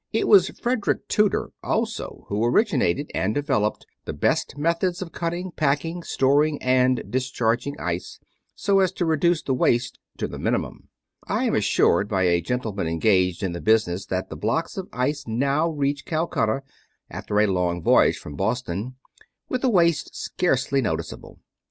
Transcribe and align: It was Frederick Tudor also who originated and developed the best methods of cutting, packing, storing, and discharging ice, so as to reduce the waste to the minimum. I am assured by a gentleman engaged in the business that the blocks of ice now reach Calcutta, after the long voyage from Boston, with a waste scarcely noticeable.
It 0.11 0.27
was 0.27 0.49
Frederick 0.49 1.07
Tudor 1.07 1.51
also 1.61 2.25
who 2.27 2.43
originated 2.43 3.11
and 3.13 3.35
developed 3.35 3.85
the 4.05 4.13
best 4.13 4.57
methods 4.57 4.99
of 5.03 5.11
cutting, 5.11 5.51
packing, 5.51 6.01
storing, 6.01 6.59
and 6.59 7.03
discharging 7.11 7.79
ice, 7.79 8.19
so 8.55 8.79
as 8.79 8.91
to 8.93 9.05
reduce 9.05 9.43
the 9.43 9.53
waste 9.53 9.99
to 10.17 10.27
the 10.27 10.39
minimum. 10.39 10.89
I 11.27 11.43
am 11.43 11.53
assured 11.53 12.09
by 12.09 12.23
a 12.23 12.41
gentleman 12.41 12.87
engaged 12.87 13.43
in 13.43 13.51
the 13.51 13.61
business 13.61 14.07
that 14.07 14.29
the 14.31 14.35
blocks 14.35 14.75
of 14.75 14.89
ice 14.91 15.25
now 15.27 15.69
reach 15.69 16.03
Calcutta, 16.03 16.63
after 17.11 17.35
the 17.35 17.51
long 17.51 17.83
voyage 17.83 18.17
from 18.17 18.35
Boston, 18.35 18.95
with 19.49 19.63
a 19.63 19.69
waste 19.69 20.15
scarcely 20.15 20.81
noticeable. 20.81 21.37